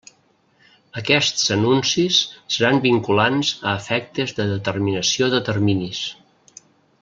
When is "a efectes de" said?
3.73-4.49